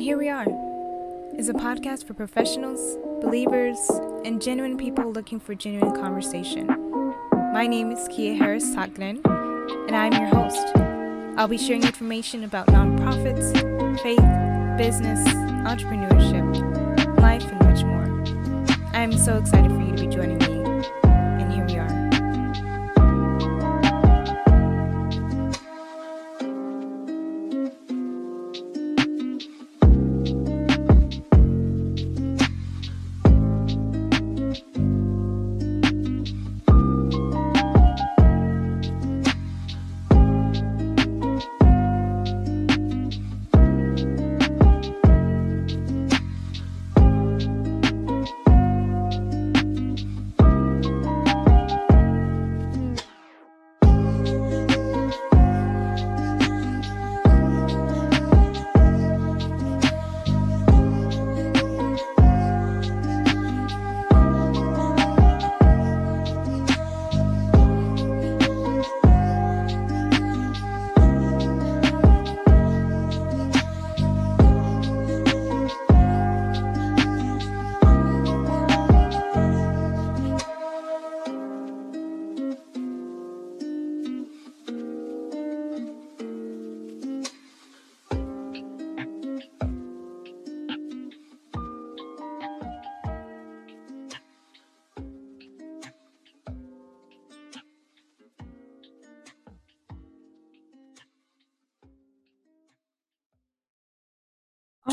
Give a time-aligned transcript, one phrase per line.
[0.00, 0.46] And here we are
[1.36, 3.76] is a podcast for professionals, believers,
[4.24, 6.68] and genuine people looking for genuine conversation.
[7.52, 9.20] My name is Kia Harris Totgren,
[9.88, 10.74] and I'm your host.
[11.38, 13.52] I'll be sharing information about nonprofits,
[14.00, 15.22] faith, business,
[15.68, 18.88] entrepreneurship, life, and much more.
[18.94, 20.59] I am so excited for you to be joining me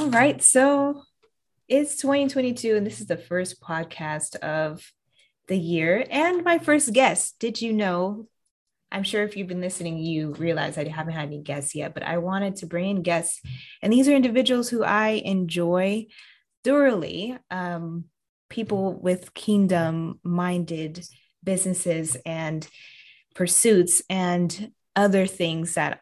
[0.09, 0.41] Right.
[0.41, 1.03] So
[1.67, 4.89] it's 2022, and this is the first podcast of
[5.47, 7.39] the year and my first guest.
[7.39, 8.27] Did you know?
[8.89, 12.03] I'm sure if you've been listening, you realize I haven't had any guests yet, but
[12.03, 13.41] I wanted to bring in guests.
[13.81, 16.05] And these are individuals who I enjoy
[16.63, 18.05] thoroughly, um,
[18.49, 21.05] people with kingdom minded
[21.43, 22.65] businesses and
[23.35, 25.99] pursuits and other things that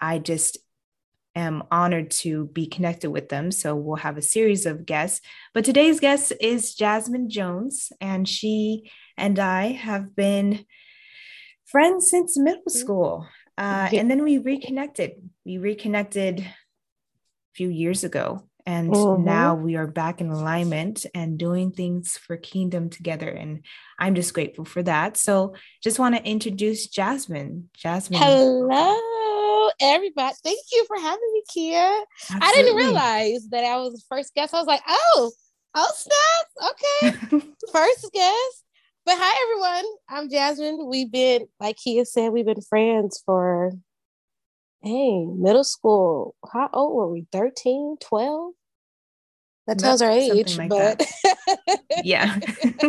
[0.00, 0.58] I just
[1.36, 3.52] am honored to be connected with them.
[3.52, 5.20] So we'll have a series of guests.
[5.54, 10.64] But today's guest is Jazmine Jones, and she and I have been
[11.66, 12.78] friends since middle mm-hmm.
[12.78, 13.28] school.
[13.58, 15.12] Uh, and then we reconnected.
[15.44, 16.54] We reconnected a
[17.54, 18.48] few years ago.
[18.68, 19.24] And mm-hmm.
[19.24, 23.28] now we are back in alignment and doing things for kingdom together.
[23.28, 23.64] And
[23.98, 25.16] I'm just grateful for that.
[25.16, 27.66] So just want to introduce Jazmine.
[27.78, 28.18] Jazmine.
[28.18, 29.25] Hello
[29.80, 30.34] everybody.
[30.42, 32.04] Thank you for having me, Kia.
[32.30, 32.48] Absolutely.
[32.48, 34.54] I didn't realize that I was the first guest.
[34.54, 35.30] I was like, oh,
[35.74, 36.74] oh, snaps.
[37.30, 37.46] Okay.
[37.72, 38.64] first guest.
[39.04, 39.84] But hi, everyone.
[40.08, 40.86] I'm Jazmine.
[40.88, 43.72] We've been, like Kia said, we've been friends for,
[44.82, 46.34] hey, middle school.
[46.52, 47.26] How old were we?
[47.30, 48.52] 13, 12?
[49.66, 51.04] That tells our age, like but
[52.04, 52.38] yeah.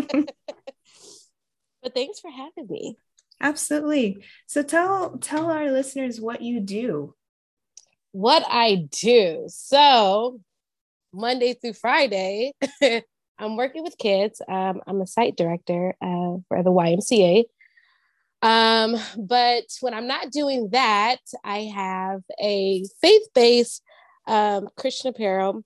[1.81, 2.97] but thanks for having me.
[3.41, 4.23] Absolutely.
[4.47, 7.13] So tell tell our listeners what you do.
[8.11, 9.45] What I do.
[9.47, 10.39] So
[11.13, 12.53] Monday through Friday,
[13.39, 14.41] I'm working with kids.
[14.47, 17.43] Um, I'm a site director uh, for the YMCA.
[18.41, 23.81] Um, but when I'm not doing that, I have a faith-based
[24.27, 25.63] um, Christian apparel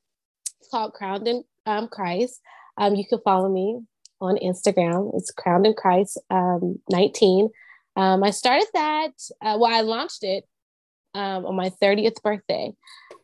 [0.69, 2.39] called Crowned in um, Christ.
[2.77, 3.81] Um, you can follow me
[4.21, 5.11] on Instagram.
[5.15, 7.49] It's Crowned in Christ um, 19.
[7.95, 9.11] Um, I started that,
[9.41, 10.45] uh, well, I launched it
[11.13, 12.73] um, on my 30th birthday.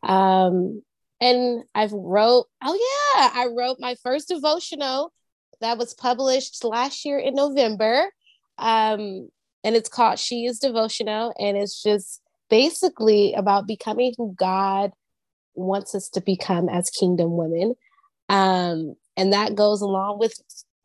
[0.04, 0.82] Um,
[1.22, 2.74] and I've wrote, oh
[3.16, 5.14] yeah, I wrote my first devotional
[5.62, 8.10] that was published last year in November.
[8.58, 9.30] Um,
[9.64, 11.34] and it's called She is Devotional.
[11.40, 14.92] And it's just basically about becoming who God
[15.56, 17.76] wants us to become as kingdom women.
[18.30, 20.34] Um, and that goes along with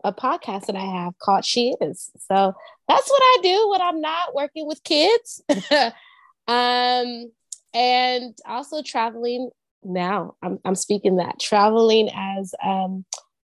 [0.04, 2.10] a podcast that I have called She Is.
[2.28, 2.54] So
[2.88, 5.42] that's what I do when I'm not working with kids.
[6.48, 7.32] um,
[7.74, 9.50] and also traveling
[9.82, 10.34] now.
[10.42, 13.04] I'm, I'm speaking that traveling as um,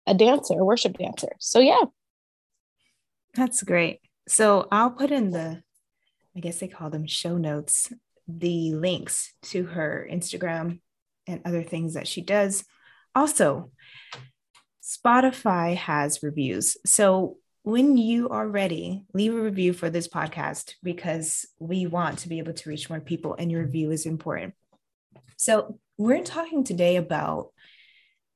[0.07, 1.31] a dancer, a worship dancer.
[1.39, 1.85] So yeah.
[3.35, 4.01] That's great.
[4.29, 5.63] So I'll put in the,
[6.37, 7.93] I guess they call them show notes,
[8.29, 10.81] the links to her Instagram
[11.27, 12.65] and other things that she does.
[13.15, 13.71] Also,
[14.91, 16.77] Spotify has reviews.
[16.85, 22.29] So when you are ready, leave a review for this podcast because we want to
[22.29, 24.55] be able to reach more people and your review is important.
[25.37, 27.53] So we're talking today about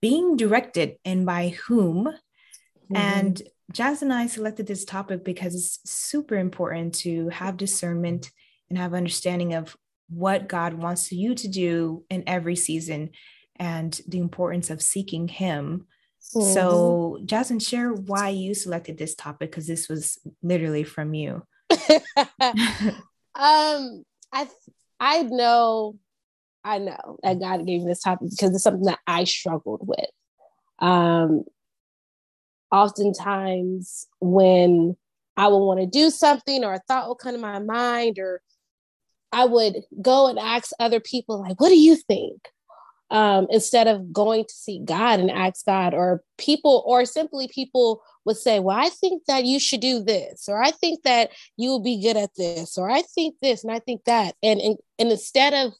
[0.00, 2.04] being directed and by whom.
[2.04, 2.96] Mm-hmm.
[2.96, 3.42] And
[3.72, 8.30] Jazz and I selected this topic because it's super important to have discernment
[8.68, 9.76] and have understanding of
[10.08, 13.10] what God wants you to do in every season
[13.56, 15.86] and the importance of seeking Him.
[16.34, 16.52] Mm-hmm.
[16.52, 21.42] So, Jazmine, share why you selected this topic because this was literally from you.
[21.70, 24.48] um, I
[25.00, 25.96] I know,
[26.64, 30.10] I know that God gave me this topic because it's something that I struggled with.
[30.78, 31.44] Um,
[32.72, 34.96] oftentimes when
[35.36, 38.40] I would want to do something or a thought will come to my mind or
[39.32, 42.48] I would go and ask other people, like, what do you think?
[43.10, 48.02] Um, instead of going to see God and ask God, or people, or simply people
[48.24, 51.70] would say, Well, I think that you should do this, or I think that you
[51.70, 54.34] will be good at this, or I think this, and I think that.
[54.42, 55.74] And, and, and instead of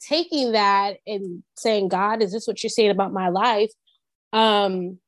[0.00, 3.70] taking that and saying, God, is this what you're saying about my life?
[4.32, 4.98] Um,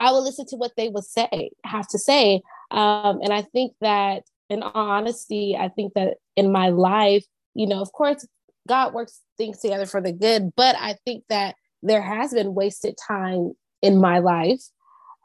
[0.00, 2.42] I would listen to what they would say, have to say.
[2.70, 7.24] Um, and I think that in all honesty, I think that in my life,
[7.54, 8.26] you know, of course,
[8.68, 12.96] God works things together for the good, but I think that there has been wasted
[13.08, 14.62] time in my life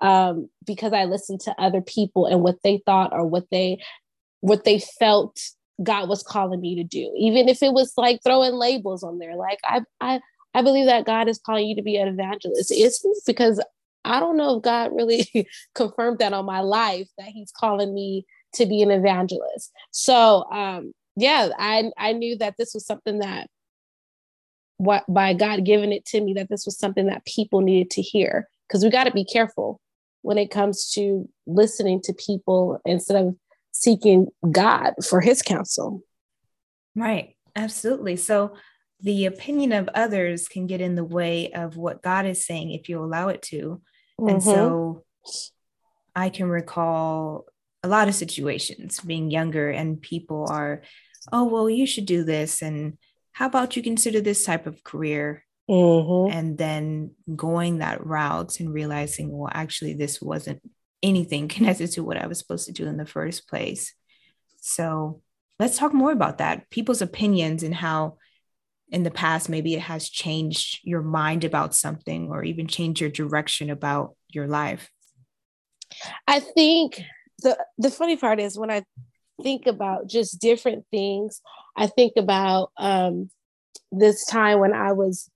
[0.02, 3.80] um, because I listened to other people and what they thought or what they
[4.42, 5.40] what they felt
[5.82, 7.12] God was calling me to do.
[7.18, 10.20] Even if it was like throwing labels on there, like I I
[10.54, 12.72] I believe that God is calling you to be an evangelist.
[12.72, 13.64] It's because
[14.06, 15.30] I don't know if God really
[15.76, 19.72] confirmed that on my life that He's calling me to be an evangelist.
[19.92, 23.50] So um, yeah, I I knew that this was something that
[24.78, 28.02] what by God giving it to me that this was something that people needed to
[28.04, 29.82] hear because we got to be careful
[30.22, 33.36] when it comes to listening to people instead of
[33.72, 36.04] seeking God for his counsel.
[36.96, 37.36] Right.
[37.56, 38.16] Absolutely.
[38.18, 38.56] So
[39.00, 42.90] the opinion of others can get in the way of what God is saying if
[42.90, 43.82] you allow it to.
[44.20, 44.30] Mm-hmm.
[44.30, 45.04] And so
[46.16, 47.46] I can recall
[47.84, 50.82] a lot of situations being younger and people are
[51.32, 52.62] oh well you should do this.
[52.62, 52.98] And
[53.32, 55.44] how about you consider this type of career?
[55.70, 56.32] Mm-hmm.
[56.32, 60.62] and then going that route and realizing well actually this wasn't
[61.04, 63.94] anything connected to what i was supposed to do in the first place.
[64.62, 65.22] So
[65.60, 68.18] let's talk more about that people's opinions and how
[68.90, 73.10] in the past maybe it has changed your mind about something or even changed your
[73.10, 74.90] direction about your life.
[76.28, 77.02] I think
[77.44, 78.84] the the funny part is when I
[79.42, 81.42] think about just different things,
[81.76, 83.30] I think about um,
[83.92, 85.30] this time when I was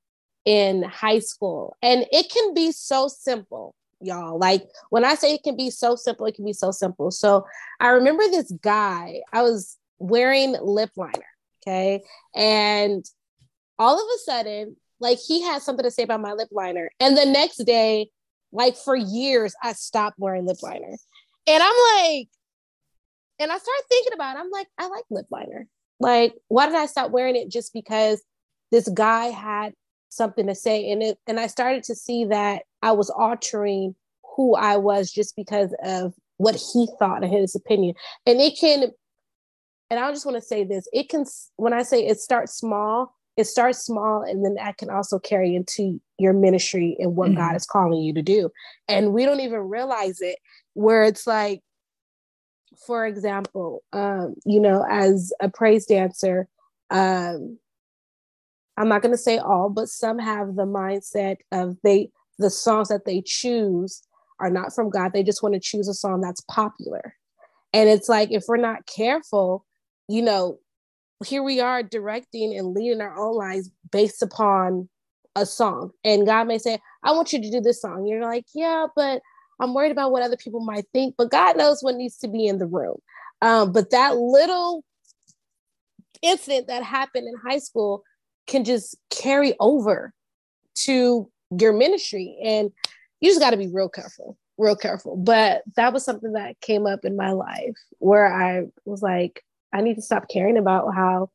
[0.45, 4.39] in high school, and it can be so simple, y'all.
[4.39, 7.11] Like when I say it can be so simple, it can be so simple.
[7.11, 7.45] So
[7.79, 9.21] I remember this guy.
[9.31, 11.11] I was wearing lip liner,
[11.61, 12.01] okay,
[12.35, 13.05] and
[13.77, 17.17] all of a sudden, like he had something to say about my lip liner, and
[17.17, 18.09] the next day
[18.53, 20.97] like for years i stopped wearing lip liner
[21.47, 22.29] and I'm like,
[23.41, 24.39] and I started thinking about it.
[24.39, 25.67] I'm like, I like lip liner.
[25.99, 28.21] Like, why did I stop wearing it just because
[28.71, 29.73] this guy had
[30.09, 30.91] something to say?
[30.91, 33.95] And it and I started to see that I was altering
[34.35, 37.95] who I was just because of what he thought and his opinion.
[38.25, 38.91] And it can,
[39.89, 41.25] and I just want to say this, it can
[41.57, 45.55] when I say it starts small, it starts small and then that can also carry
[45.55, 47.39] into your ministry and what mm-hmm.
[47.39, 48.49] God is calling you to do.
[48.87, 50.37] And we don't even realize it
[50.73, 51.61] where it's like
[52.85, 56.47] for example um you know as a praise dancer
[56.89, 57.57] um
[58.77, 62.09] i'm not going to say all but some have the mindset of they
[62.41, 64.01] the songs that they choose
[64.39, 65.13] are not from god.
[65.13, 67.15] They just want to choose a song that's popular.
[67.73, 69.65] And it's like if we're not careful
[70.09, 70.59] you know
[71.25, 74.89] here we are directing and leading our own lives based upon
[75.35, 75.91] a song.
[76.03, 78.05] And god may say i want you to do this song.
[78.05, 79.21] You're like yeah but
[79.61, 82.47] I'm worried about what other people might think, but God knows what needs to be
[82.47, 82.97] in the room.
[83.41, 84.83] Um, but that little
[86.21, 88.03] incident that happened in high school
[88.47, 90.13] can just carry over
[90.73, 92.37] to your ministry.
[92.43, 92.71] And
[93.19, 95.15] you just got to be real careful, real careful.
[95.15, 99.81] But that was something that came up in my life where I was like, I
[99.81, 101.29] need to stop caring about how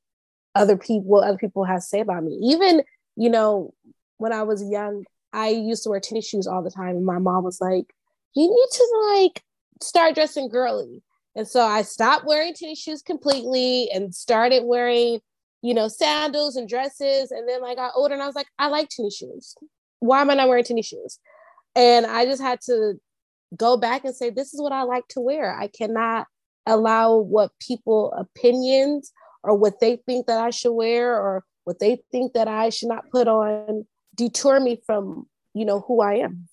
[0.55, 2.39] other people, what other people have to say about me.
[2.43, 2.83] Even,
[3.17, 3.73] you know,
[4.19, 6.97] when I was young, I used to wear tennis shoes all the time.
[6.97, 7.93] And my mom was like,
[8.37, 9.43] you need to like
[9.83, 11.03] start dressing girly.
[11.35, 15.21] And so I stopped wearing tennis shoes completely and started wearing,
[15.63, 17.31] you know, sandals and dresses.
[17.31, 19.55] And then I got older and I was like, I like tennis shoes.
[20.01, 21.19] Why am I not wearing tennis shoes?
[21.75, 22.95] And I just had to
[23.57, 25.59] go back and say, this is what I like to wear.
[25.59, 26.27] I cannot
[26.67, 29.13] allow what people opinions
[29.43, 32.89] or what they think that I should wear or what they think that I should
[32.89, 36.49] not put on detour me from, you know, who I am.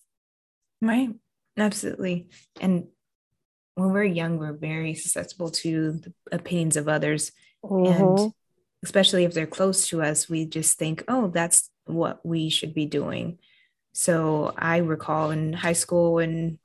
[0.82, 1.10] Right.
[1.58, 2.28] Absolutely.
[2.60, 2.88] And
[3.76, 7.32] when we're young, we're very susceptible to the opinions of others.
[7.64, 8.24] Mm-hmm.
[8.24, 8.34] And
[8.84, 12.86] especially if they're close to us, we just think, oh, that's what we should be
[12.86, 13.40] doing.
[13.94, 16.58] So I recall in high school and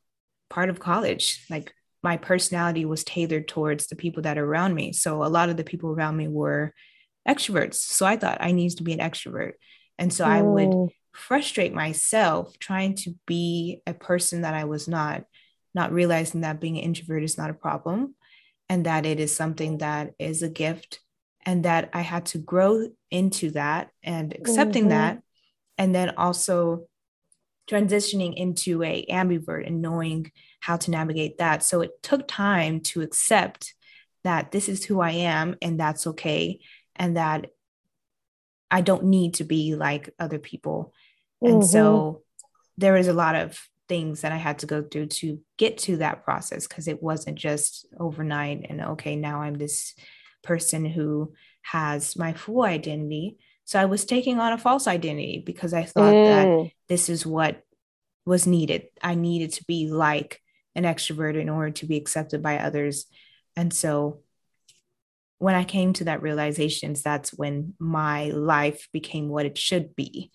[0.49, 4.93] part of college, like my personality was tailored towards the people that are around me.
[4.93, 6.73] So a lot of the people around me were
[7.29, 7.75] extroverts.
[7.75, 9.53] So I thought I needed to be an extrovert.
[9.99, 10.91] And so I would oh.
[11.19, 15.25] Frustrate myself trying to be a person that I was not,
[15.75, 18.15] not realizing that being an introvert is not a problem
[18.69, 21.01] and that it is something that is a gift
[21.45, 24.91] and that I had to grow into that and accepting mm-hmm.
[24.91, 25.23] that
[25.77, 26.87] and then also
[27.69, 33.03] transitioning into a ambivert and knowing how to navigate that so it took time to
[33.03, 33.75] accept
[34.25, 36.61] that this is who I am and that's okay
[36.97, 37.47] and that
[38.71, 40.93] I don't need to be like other people
[41.43, 41.55] mm-hmm.
[41.55, 42.23] and so
[42.77, 45.97] there is a lot of things that I had to go through to get to
[45.99, 49.95] that process because it wasn't just overnight and okay now I'm this
[50.43, 53.39] person who has my full identity.
[53.65, 56.65] So I was taking on a false identity because I thought mm.
[56.65, 57.63] that this is what
[58.25, 58.85] was needed.
[59.03, 60.41] I needed to be like
[60.75, 63.07] an extrovert in order to be accepted by others.
[63.57, 64.21] And so
[65.39, 70.31] when I came to that realizations, that's when my life became what it should be.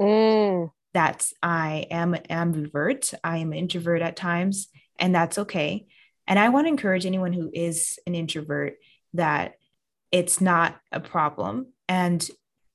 [0.00, 0.70] Mm.
[0.94, 3.14] That I am an ambivert.
[3.24, 5.86] I am an introvert at times, and that's okay.
[6.26, 8.74] And I want to encourage anyone who is an introvert
[9.14, 9.54] that
[10.10, 11.72] it's not a problem.
[11.88, 12.26] And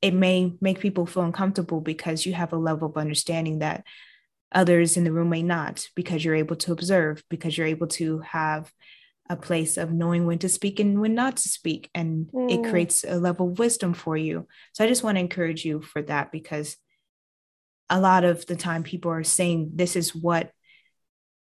[0.01, 3.83] it may make people feel uncomfortable because you have a level of understanding that
[4.51, 8.19] others in the room may not, because you're able to observe, because you're able to
[8.19, 8.71] have
[9.29, 11.89] a place of knowing when to speak and when not to speak.
[11.93, 12.51] And mm.
[12.51, 14.47] it creates a level of wisdom for you.
[14.73, 16.77] So I just want to encourage you for that because
[17.89, 20.51] a lot of the time people are saying this is what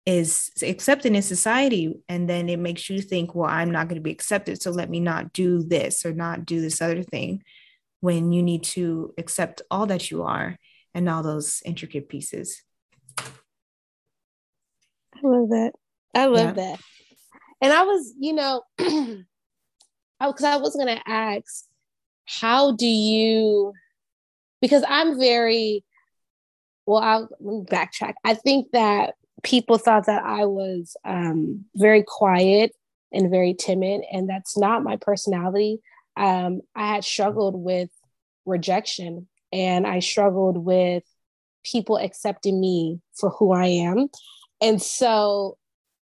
[0.04, 4.02] is accepted in society and then it makes you think well i'm not going to
[4.02, 7.42] be accepted so let me not do this or not do this other thing
[8.00, 10.56] when you need to accept all that you are
[10.94, 12.62] and all those intricate pieces.
[13.18, 13.24] I
[15.22, 15.72] love that.
[16.14, 16.72] I love yeah.
[16.72, 16.80] that.
[17.60, 19.24] And i was you know because
[20.44, 21.64] I was going to ask
[22.26, 23.72] how do you
[24.60, 25.84] because i'm very
[26.87, 32.73] well i'll backtrack i think that people thought that I was um, very quiet
[33.12, 35.81] and very timid, and that's not my personality.
[36.16, 37.90] Um, I had struggled with
[38.45, 41.05] rejection and I struggled with
[41.64, 44.09] people accepting me for who I am.
[44.61, 45.59] And so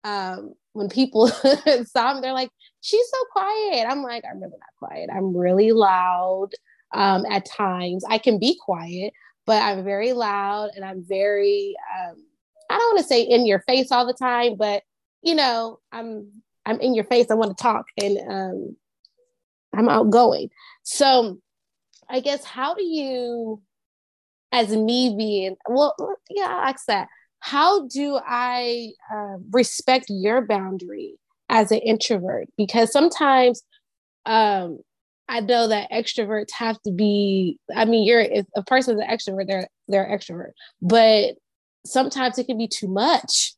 [0.03, 1.27] um, when people
[1.85, 3.85] saw me, they're like, she's so quiet.
[3.89, 5.09] I'm like, I'm really not quiet.
[5.13, 6.49] I'm really loud
[6.93, 8.03] um, at times.
[8.09, 9.13] I can be quiet,
[9.47, 12.15] but I'm very loud and I'm very um,
[12.69, 14.83] I don't want to say in your face all the time, but
[15.23, 17.31] you know, I'm I'm in your face.
[17.31, 18.75] I want to talk and um,
[19.73, 20.49] I'm outgoing.
[20.83, 21.39] So
[22.09, 23.61] I guess how do you,
[24.51, 25.95] as me being well,
[26.29, 27.07] yeah, I'll ask that.
[27.39, 31.15] How do I uh, respect your boundary
[31.49, 32.47] as an introvert?
[32.57, 33.63] Because sometimes
[34.25, 34.79] um,
[35.29, 37.59] I know that extroverts have to be.
[37.75, 41.35] I mean, you're if a person's an extrovert, they're they're extrovert, but
[41.85, 43.53] sometimes it can be too much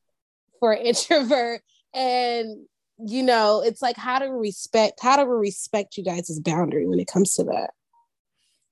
[0.59, 1.61] for an introvert.
[1.93, 2.65] And
[3.01, 6.85] you know it's like how do we respect how do we respect you guys' boundary
[6.85, 7.69] when it comes to that?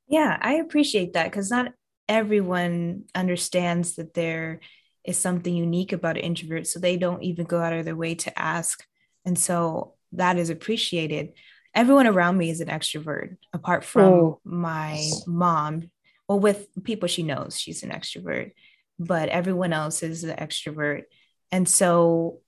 [0.10, 1.72] Yeah i appreciate that because not
[2.10, 4.60] everyone understands that there
[5.04, 8.14] is something unique about an introvert so they don't even go out of their way
[8.14, 8.86] to ask.
[9.26, 11.34] And so that is appreciated
[11.78, 14.40] everyone around me is an extrovert apart from oh.
[14.44, 15.90] my mom
[16.28, 18.52] well with people she knows she's an extrovert
[19.00, 21.04] but everyone else is an extrovert.
[21.52, 22.40] And so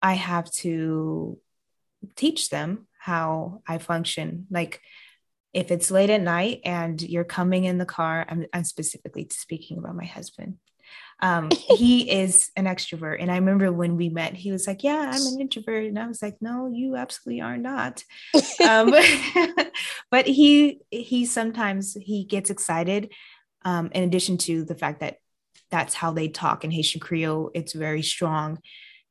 [0.00, 1.38] I have to
[2.16, 4.46] teach them how I function.
[4.50, 4.80] Like
[5.52, 9.78] if it's late at night and you're coming in the car, I'm, I'm specifically speaking
[9.78, 10.58] about my husband.
[11.20, 13.18] Um, he is an extrovert.
[13.20, 15.86] And I remember when we met, he was like, Yeah, I'm an introvert.
[15.86, 18.04] And I was like, No, you absolutely are not.
[18.66, 18.94] um,
[20.10, 23.12] but he he sometimes he gets excited.
[23.66, 25.16] Um, in addition to the fact that
[25.70, 27.50] that's how they talk in Haitian Creole.
[27.54, 28.58] It's very strong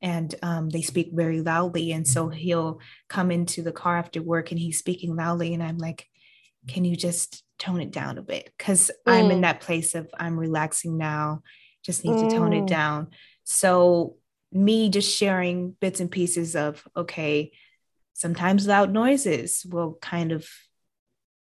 [0.01, 1.91] and um, they speak very loudly.
[1.91, 2.79] And so he'll
[3.09, 5.53] come into the car after work and he's speaking loudly.
[5.53, 6.05] And I'm like,
[6.67, 8.51] can you just tone it down a bit?
[8.57, 9.13] Because mm.
[9.13, 9.41] I'm in mm.
[9.43, 11.41] that place of I'm relaxing now,
[11.83, 12.29] just need mm.
[12.29, 12.67] to tone it mm.
[12.67, 13.07] down.
[13.43, 14.15] So,
[14.51, 17.51] me just sharing bits and pieces of, okay,
[18.13, 20.47] sometimes loud noises will kind of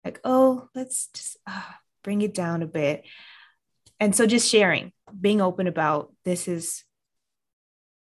[0.03, 1.62] like, oh, let's just uh,
[2.03, 3.03] bring it down a bit
[4.00, 6.84] and so just sharing being open about this is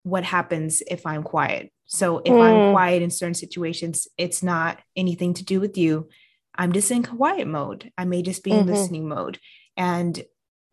[0.03, 2.41] what happens if i'm quiet so if mm.
[2.41, 6.07] i'm quiet in certain situations it's not anything to do with you
[6.55, 8.73] i'm just in quiet mode i may just be in mm-hmm.
[8.73, 9.39] listening mode
[9.77, 10.21] And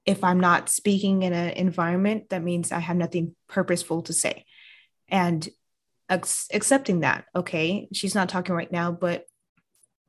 [0.05, 4.45] if I'm not speaking in an environment, that means I have nothing purposeful to say.
[5.09, 5.49] And
[6.09, 9.27] accepting that, okay, she's not talking right now, but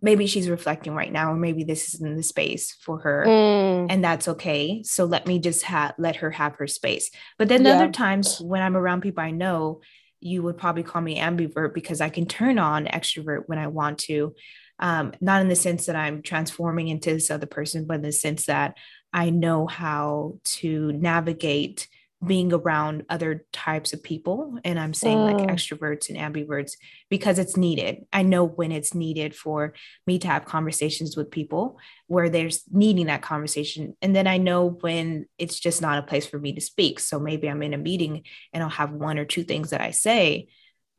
[0.01, 3.87] maybe she's reflecting right now, or maybe this isn't the space for her, mm.
[3.89, 4.83] and that's okay.
[4.83, 7.09] So let me just have let her have her space.
[7.39, 7.75] But then yeah.
[7.75, 9.81] other times when I'm around people I know,
[10.19, 13.99] you would probably call me ambivert because I can turn on extrovert when I want
[13.99, 14.35] to.
[14.79, 18.11] Um, not in the sense that I'm transforming into this other person, but in the
[18.11, 18.75] sense that
[19.13, 21.87] I know how to navigate
[22.25, 24.57] being around other types of people.
[24.63, 25.33] And I'm saying mm.
[25.33, 26.73] like extroverts and ambiverts
[27.09, 28.05] because it's needed.
[28.13, 29.73] I know when it's needed for
[30.07, 31.77] me to have conversations with people
[32.07, 33.95] where there's needing that conversation.
[34.01, 36.99] And then I know when it's just not a place for me to speak.
[36.99, 39.91] So maybe I'm in a meeting and I'll have one or two things that I
[39.91, 40.47] say.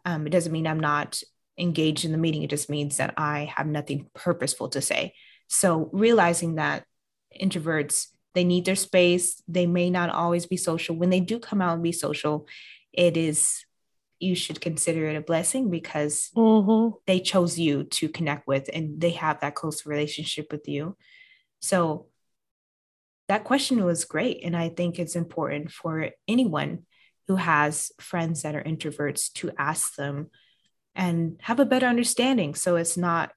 [0.04, 1.22] Um, it doesn't mean I'm not
[1.58, 2.42] engaged in the meeting.
[2.42, 5.14] It just means that I have nothing purposeful to say.
[5.48, 6.84] So realizing that
[7.40, 9.40] introverts they need their space.
[9.46, 10.96] They may not always be social.
[10.96, 12.48] When they do come out and be social
[12.92, 13.64] it is
[14.20, 16.96] you should consider it a blessing because mm-hmm.
[17.06, 20.96] they chose you to connect with and they have that close relationship with you.
[21.60, 22.06] So
[23.28, 26.80] that question was great and i think it's important for anyone
[27.26, 30.30] who has friends that are introverts to ask them
[30.94, 32.54] and have a better understanding.
[32.54, 33.32] So it's not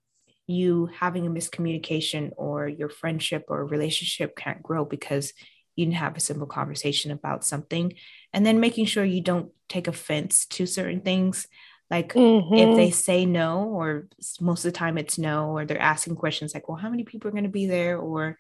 [0.48, 5.34] you having a miscommunication or your friendship or relationship can't grow because
[5.76, 7.94] you didn't have a simple conversation about something.
[8.34, 11.48] And then making sure you don't take offense to certain things.
[11.92, 12.54] Like mm-hmm.
[12.54, 14.08] if they say no or
[14.42, 17.30] most of the time it's no or they're asking questions like well how many people
[17.30, 17.98] are going to be there?
[17.98, 18.38] or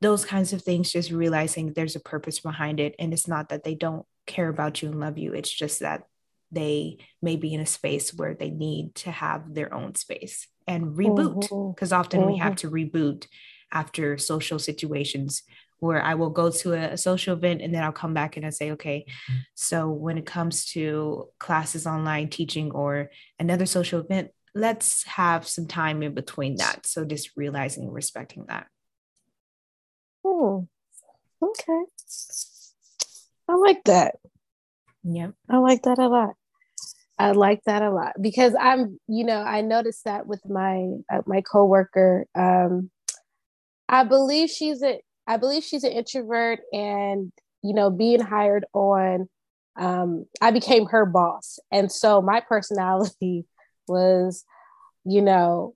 [0.00, 2.94] those kinds of things just realizing there's a purpose behind it.
[2.98, 5.32] And it's not that they don't care about you and love you.
[5.32, 6.06] It's just that
[6.52, 10.96] they may be in a space where they need to have their own space and
[10.96, 11.42] reboot
[11.74, 12.00] because mm-hmm.
[12.00, 12.32] often mm-hmm.
[12.32, 12.68] we have mm-hmm.
[12.68, 13.26] to reboot
[13.72, 15.42] after social situations
[15.80, 18.46] where I will go to a, a, social event and then I'll come back and
[18.46, 19.04] I say, okay,
[19.54, 25.66] so when it comes to classes online teaching or another social event, let's have some
[25.66, 26.86] time in between that.
[26.86, 28.68] So just realizing and respecting that.
[30.24, 30.68] Oh,
[31.42, 31.82] okay.
[33.48, 34.16] I like that.
[35.02, 35.30] Yeah.
[35.48, 36.34] I like that a lot.
[37.18, 41.22] I like that a lot because I'm, you know, I noticed that with my uh,
[41.26, 42.26] my coworker.
[42.34, 42.90] Um,
[43.88, 49.28] I believe she's a, I believe she's an introvert, and you know, being hired on,
[49.76, 53.46] um, I became her boss, and so my personality
[53.86, 54.44] was,
[55.04, 55.74] you know,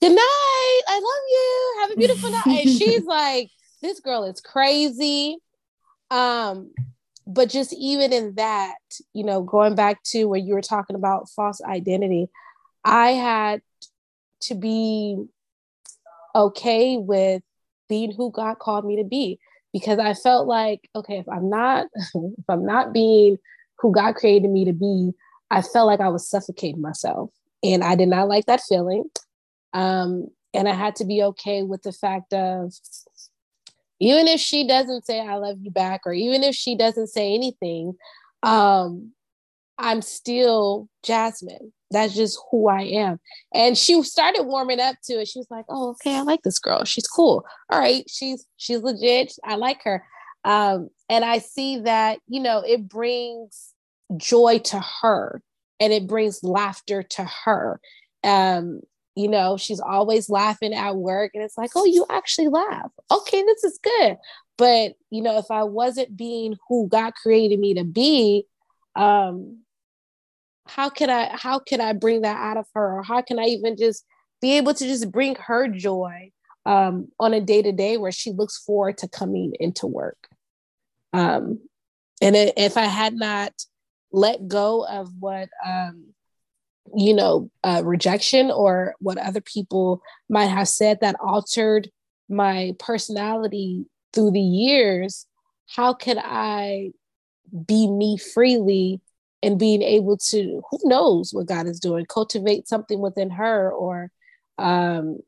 [0.00, 3.50] good night, I love you, have a beautiful night, and she's like,
[3.82, 5.36] this girl is crazy.
[6.10, 6.72] Um,
[7.32, 8.74] but just even in that,
[9.14, 12.28] you know, going back to where you were talking about false identity,
[12.84, 13.62] I had
[14.42, 15.16] to be
[16.34, 17.42] okay with
[17.88, 19.38] being who God called me to be
[19.72, 23.38] because I felt like, okay, if I'm not, if I'm not being
[23.78, 25.12] who God created me to be,
[25.52, 27.30] I felt like I was suffocating myself.
[27.62, 29.04] And I did not like that feeling.
[29.72, 32.72] Um, and I had to be okay with the fact of
[34.00, 37.34] even if she doesn't say I love you back, or even if she doesn't say
[37.34, 37.94] anything,
[38.42, 39.12] um,
[39.78, 41.72] I'm still Jazmine.
[41.90, 43.18] That's just who I am.
[43.52, 45.28] And she started warming up to it.
[45.28, 46.84] She was like, "Oh, okay, I like this girl.
[46.84, 47.44] She's cool.
[47.68, 49.32] All right, she's she's legit.
[49.44, 50.04] I like her."
[50.44, 53.74] Um, and I see that you know it brings
[54.16, 55.42] joy to her,
[55.78, 57.80] and it brings laughter to her.
[58.22, 58.80] Um,
[59.20, 61.32] you know, she's always laughing at work.
[61.34, 62.90] And it's like, oh, you actually laugh.
[63.10, 64.16] Okay, this is good.
[64.56, 68.46] But, you know, if I wasn't being who God created me to be,
[68.96, 69.58] um,
[70.66, 72.98] how could I how could I bring that out of her?
[72.98, 74.04] Or how can I even just
[74.40, 76.30] be able to just bring her joy
[76.64, 80.28] um, on a day to day where she looks forward to coming into work?
[81.12, 81.60] Um,
[82.22, 83.52] and if I had not
[84.12, 86.14] let go of what um,
[86.96, 91.90] you know, uh, rejection or what other people might have said that altered
[92.28, 95.26] my personality through the years,
[95.68, 96.92] how could I
[97.66, 99.00] be me freely
[99.42, 104.10] and being able to, who knows what God is doing, cultivate something within her or
[104.58, 105.18] um,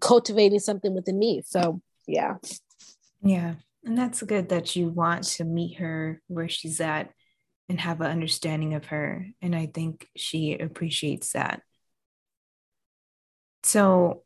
[0.00, 1.42] cultivating something within me.
[1.44, 2.36] So, yeah.
[3.22, 3.54] Yeah.
[3.84, 7.10] And that's good that you want to meet her where she's at
[7.68, 9.26] and have an understanding of her.
[9.40, 11.62] And I think she appreciates that.
[13.62, 14.22] So,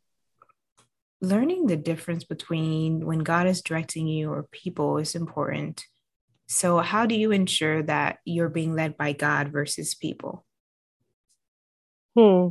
[1.21, 5.85] learning the difference between when God is directing you or people is important.
[6.49, 10.45] So, how do you ensure that you're being led by God versus people?
[12.17, 12.49] Hmm.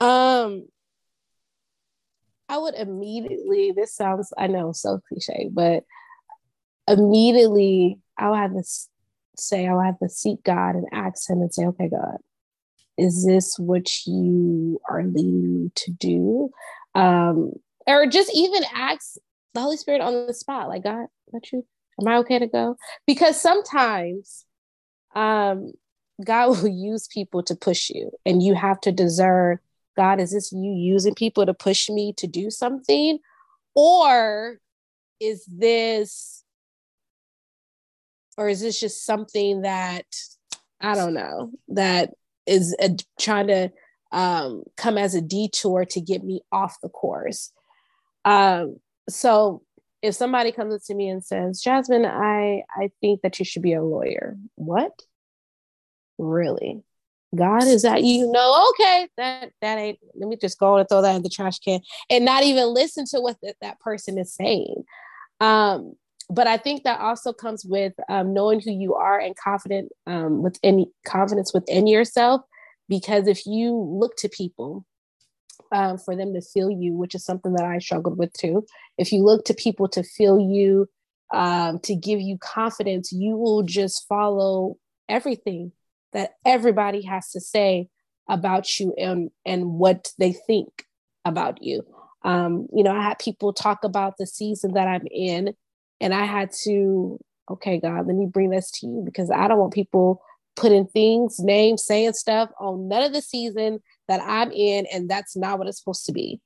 [0.00, 0.68] Um,
[2.48, 5.84] I would immediately, this sounds, I know, so cliche, but
[6.88, 8.62] immediately I would have to
[9.38, 12.18] say, I'll have to seek God and ask Him and say, okay, God,
[12.96, 16.50] is this what you are leading me to do?
[16.94, 17.52] Um,
[17.86, 19.16] or just even ask
[19.54, 21.64] the Holy Spirit on the spot, like, God, let you,
[22.00, 22.76] am I okay to go?
[23.06, 24.44] Because sometimes
[25.14, 25.72] um,
[26.24, 29.58] God will use people to push you, and you have to discern
[29.96, 33.18] God, is this you using people to push me to do something?
[33.74, 34.58] Or
[35.18, 36.44] is this,
[38.38, 40.06] or is this just something that
[40.80, 42.14] I don't know, that
[42.46, 43.70] is a, trying to
[44.12, 47.52] um, come as a detour to get me off the course?
[48.24, 48.76] Um,
[49.08, 49.62] so
[50.02, 53.62] if somebody comes up to me and says, Jazmine, I, I think that you should
[53.62, 54.36] be a lawyer.
[54.54, 54.92] What?
[56.16, 56.82] Really?
[57.34, 61.02] God is that you know, okay, that that ain't let me just go and throw
[61.02, 64.32] that in the trash can and not even listen to what th- that person is
[64.32, 64.84] saying.
[65.38, 65.94] Um,
[66.30, 70.42] but I think that also comes with um, knowing who you are and confident um,
[70.42, 72.42] within confidence within yourself.
[72.88, 74.84] Because if you look to people
[75.72, 79.12] um, for them to feel you, which is something that I struggled with too, if
[79.12, 80.86] you look to people to feel you,
[81.32, 84.76] um, to give you confidence, you will just follow
[85.08, 85.72] everything
[86.12, 87.88] that everybody has to say
[88.28, 90.84] about you and and what they think
[91.24, 91.82] about you.
[92.22, 95.54] Um, you know, I had people talk about the season that I'm in,
[96.00, 97.18] and I had to,
[97.50, 100.22] okay, God, let me bring this to you because I don't want people
[100.56, 105.36] putting things, names, saying stuff on none of the season that I'm in, and that's
[105.36, 106.40] not what it's supposed to be.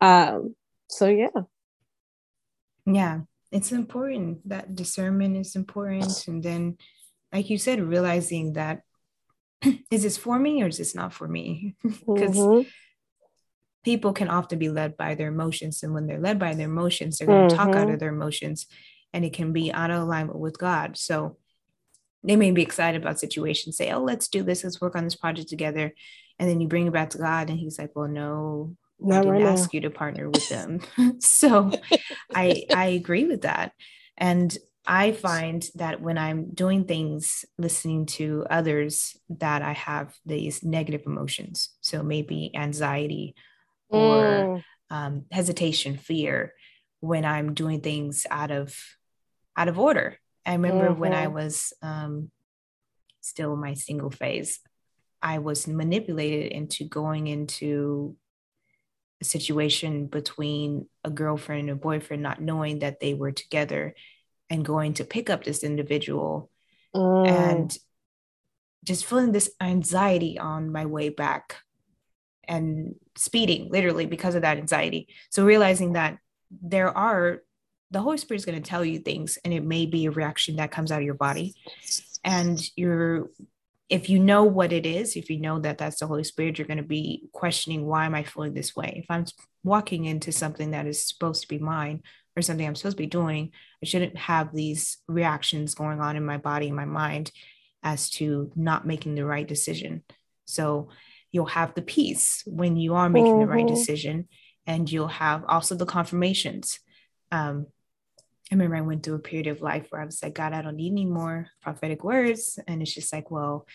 [0.00, 0.54] Um,
[0.88, 1.28] so yeah.
[2.86, 3.20] Yeah,
[3.52, 6.26] it's important that discernment is important.
[6.26, 6.78] And then,
[7.32, 8.82] like you said, realizing that
[9.90, 11.74] is this for me or is this not for me?
[11.82, 12.68] Because mm-hmm.
[13.88, 15.82] People can often be led by their emotions.
[15.82, 17.64] And when they're led by their emotions, they're going to mm-hmm.
[17.64, 17.98] talk out of mm-hmm.
[18.00, 18.66] their emotions
[19.14, 20.98] and it can be out of alignment with God.
[20.98, 21.38] So
[22.22, 25.14] they may be excited about situations, say, oh, let's do this, let's work on this
[25.14, 25.94] project together.
[26.38, 29.22] And then you bring it back to God and he's like, well, no, not I
[29.22, 29.76] didn't right ask now.
[29.78, 30.80] you to partner with them.
[31.20, 31.70] so
[32.34, 33.72] I I agree with that.
[34.18, 34.54] And
[34.86, 41.04] I find that when I'm doing things, listening to others, that I have these negative
[41.06, 41.70] emotions.
[41.80, 43.34] So maybe anxiety
[43.88, 44.62] or mm.
[44.90, 46.54] um, hesitation, fear,
[47.00, 48.76] when I'm doing things out of
[49.56, 50.16] out of order.
[50.46, 51.00] I remember mm-hmm.
[51.00, 51.34] when I mm-hmm.
[51.34, 52.30] was um,
[53.20, 54.60] still in my single phase,
[55.20, 58.16] I was manipulated into going into
[59.20, 63.94] a situation between a girlfriend and a boyfriend, not knowing that they were together
[64.48, 66.50] and going to pick up this individual
[66.94, 67.28] mm.
[67.28, 67.76] and
[68.84, 71.56] just feeling this anxiety on my way back
[72.48, 75.08] and speeding literally because of that anxiety.
[75.30, 76.18] So realizing that
[76.50, 77.42] there are
[77.90, 80.56] the Holy Spirit is going to tell you things and it may be a reaction
[80.56, 81.54] that comes out of your body
[82.24, 83.30] and you're
[83.88, 86.66] if you know what it is, if you know that that's the Holy Spirit, you're
[86.66, 89.00] going to be questioning, why am I feeling this way?
[89.02, 89.24] If I'm
[89.64, 92.02] walking into something that is supposed to be mine,
[92.38, 93.50] or something I'm supposed to be doing,
[93.82, 97.32] I shouldn't have these reactions going on in my body and my mind
[97.82, 100.04] as to not making the right decision.
[100.46, 100.88] So
[101.32, 103.40] you'll have the peace when you are making mm-hmm.
[103.40, 103.74] the right mm-hmm.
[103.74, 104.28] decision,
[104.66, 106.78] and you'll have also the confirmations.
[107.30, 107.66] Um,
[108.50, 110.62] I remember I went through a period of life where I was like, God, I
[110.62, 112.58] don't need any more prophetic words.
[112.66, 113.66] And it's just like, well,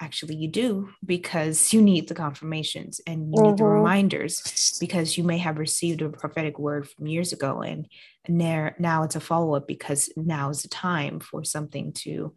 [0.00, 3.50] actually you do because you need the confirmations and you mm-hmm.
[3.50, 3.72] need the mm-hmm.
[3.72, 7.88] reminders because you may have received a prophetic word from years ago and
[8.28, 12.32] now, now it's a follow-up because now is the time for something to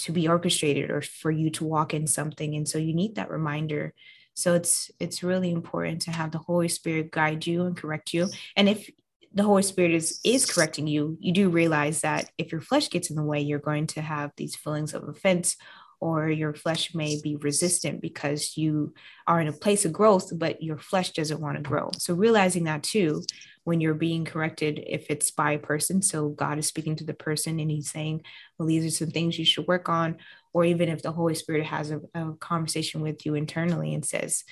[0.00, 2.54] to be orchestrated or for you to walk in something.
[2.54, 3.94] And so you need that reminder.
[4.34, 8.28] So it's it's really important to have the holy spirit guide you and correct you.
[8.56, 8.90] And if
[9.32, 13.10] the Holy Spirit is is correcting you, you do realize that if your flesh gets
[13.10, 15.56] in the way, you're going to have these feelings of offense
[16.00, 18.92] or your flesh may be resistant because you
[19.26, 21.90] are in a place of growth, but your flesh doesn't want to grow.
[21.98, 23.22] So, realizing that too,
[23.64, 27.14] when you're being corrected, if it's by a person, so God is speaking to the
[27.14, 28.22] person and he's saying,
[28.58, 30.16] Well, these are some things you should work on.
[30.52, 34.44] Or even if the Holy Spirit has a, a conversation with you internally and says,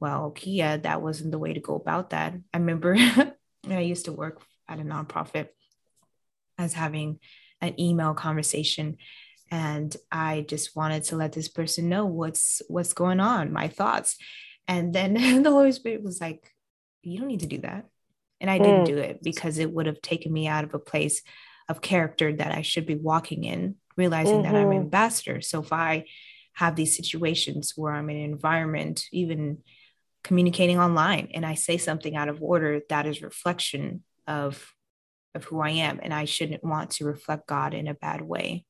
[0.00, 2.34] Well, Kia, that wasn't the way to go about that.
[2.52, 2.96] I remember
[3.64, 5.48] when I used to work at a nonprofit.
[6.58, 7.20] I was having
[7.60, 8.96] an email conversation
[9.50, 14.16] and i just wanted to let this person know what's what's going on my thoughts
[14.66, 16.52] and then the holy spirit was like
[17.02, 17.86] you don't need to do that
[18.40, 18.86] and i didn't mm.
[18.86, 21.22] do it because it would have taken me out of a place
[21.68, 24.52] of character that i should be walking in realizing mm-hmm.
[24.52, 24.84] that i'm an mm-hmm.
[24.84, 26.04] ambassador so if i
[26.52, 29.58] have these situations where i'm in an environment even
[30.26, 34.74] communicating online and I say something out of order, that is reflection of
[35.36, 36.00] of who I am.
[36.02, 38.64] And I shouldn't want to reflect God in a bad way.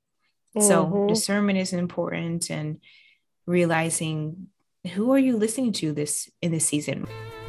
[0.55, 0.68] Mm-hmm.
[0.68, 2.83] So discernment is important and
[3.46, 4.48] realizing
[4.92, 7.07] who are you listening to this in this season.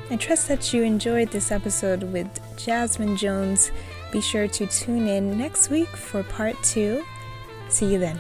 [0.10, 3.72] I trust that you enjoyed this episode with Jazmine Jones.
[4.12, 7.04] Be sure to tune in next week for part two.
[7.68, 8.18] See you then.